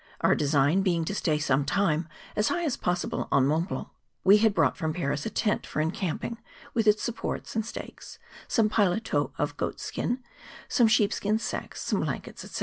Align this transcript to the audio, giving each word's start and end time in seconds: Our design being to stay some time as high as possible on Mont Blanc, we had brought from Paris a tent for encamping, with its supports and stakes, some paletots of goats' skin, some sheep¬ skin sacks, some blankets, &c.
Our 0.21 0.33
design 0.33 0.81
being 0.81 1.05
to 1.05 1.13
stay 1.13 1.37
some 1.37 1.63
time 1.63 2.09
as 2.35 2.47
high 2.47 2.63
as 2.63 2.75
possible 2.75 3.27
on 3.31 3.45
Mont 3.45 3.69
Blanc, 3.69 3.87
we 4.23 4.37
had 4.37 4.55
brought 4.55 4.75
from 4.75 4.95
Paris 4.95 5.27
a 5.27 5.29
tent 5.29 5.67
for 5.67 5.79
encamping, 5.79 6.39
with 6.73 6.87
its 6.87 7.03
supports 7.03 7.53
and 7.55 7.63
stakes, 7.63 8.17
some 8.47 8.67
paletots 8.67 9.31
of 9.37 9.57
goats' 9.57 9.83
skin, 9.83 10.23
some 10.67 10.87
sheep¬ 10.87 11.13
skin 11.13 11.37
sacks, 11.37 11.83
some 11.83 11.99
blankets, 11.99 12.41
&c. 12.49 12.59